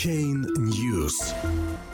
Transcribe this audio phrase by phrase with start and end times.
[0.00, 1.34] Chain News.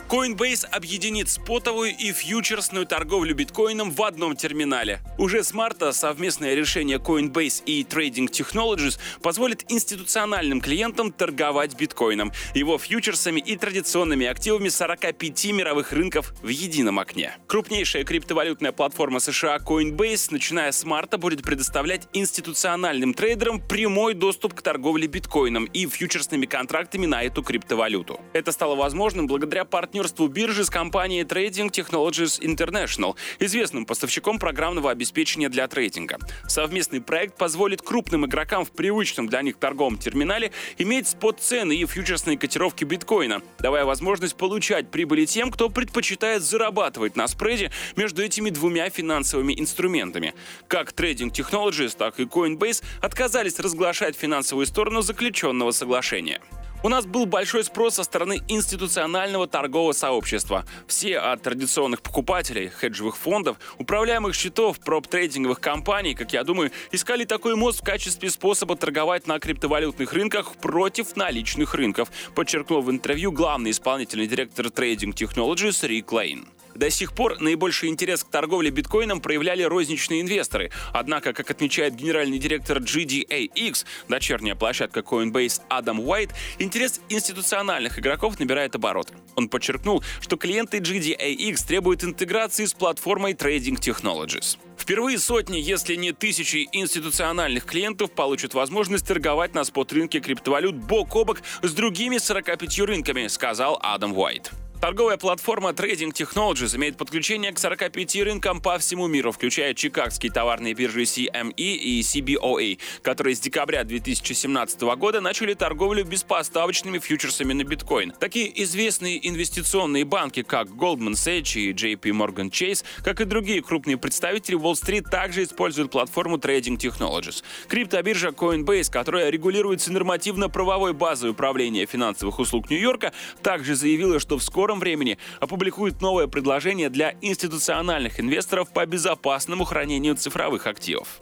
[0.09, 5.01] Coinbase объединит спотовую и фьючерсную торговлю биткоином в одном терминале.
[5.19, 12.79] Уже с марта совместное решение Coinbase и Trading Technologies позволит институциональным клиентам торговать биткоином, его
[12.79, 17.33] фьючерсами и традиционными активами 45 мировых рынков в едином окне.
[17.49, 24.63] Крупнейшая криптовалютная платформа США Coinbase, начиная с марта, будет предоставлять институциональным трейдерам прямой доступ к
[24.63, 27.96] торговле биткоином и фьючерсными контрактами на эту криптовалюту.
[28.33, 35.49] Это стало возможным благодаря партнерству биржи с компанией Trading Technologies International, известным поставщиком программного обеспечения
[35.49, 36.19] для трейдинга.
[36.47, 42.39] Совместный проект позволит крупным игрокам в привычном для них торговом терминале иметь спот-цены и фьючерсные
[42.39, 48.91] котировки биткоина, давая возможность получать прибыли тем, кто предпочитает зарабатывать на спреде между этими двумя
[48.91, 50.35] финансовыми инструментами.
[50.69, 56.41] Как Trading Technologies, так и Coinbase отказались разглашать финансовую сторону заключенного соглашения.
[56.83, 60.65] У нас был большой спрос со стороны институционального торгового сообщества.
[60.87, 67.57] Все от традиционных покупателей, хеджевых фондов, управляемых счетов, проп-трейдинговых компаний, как я думаю, искали такой
[67.57, 73.71] мост в качестве способа торговать на криптовалютных рынках против наличных рынков, подчеркнул в интервью главный
[73.73, 76.47] исполнительный директор Trading Technologies Рик Лейн.
[76.77, 80.71] До сих пор наибольший интерес к торговле биткоином проявляли розничные инвесторы.
[80.93, 88.75] Однако, как отмечает генеральный директор GDAX, дочерняя площадка Coinbase Адам Уайт, интерес институциональных игроков набирает
[88.75, 89.15] обороты.
[89.37, 94.59] Он подчеркнул, что клиенты GDAX требуют интеграции с платформой Trading Technologies.
[94.77, 101.25] Впервые сотни, если не тысячи институциональных клиентов получат возможность торговать на спот-рынке криптовалют бок о
[101.25, 104.53] бок с другими 45 рынками, сказал Адам Уайт.
[104.81, 110.75] Торговая платформа Trading Technologies имеет подключение к 45 рынкам по всему миру, включая чикагские товарные
[110.75, 118.13] биржи CME и CBOA, которые с декабря 2017 года начали торговлю беспоставочными фьючерсами на биткоин.
[118.21, 123.97] Такие известные инвестиционные банки, как Goldman Sachs и JP Morgan Chase, как и другие крупные
[123.97, 127.43] представители Wall-Street, также используют платформу Trading Technologies.
[127.69, 134.66] Криптобиржа Coinbase, которая регулируется нормативно-правовой базой управления финансовых услуг Нью-Йорка, также заявила, что в скором
[134.67, 141.21] скором времени опубликует новое предложение для институциональных инвесторов по безопасному хранению цифровых активов.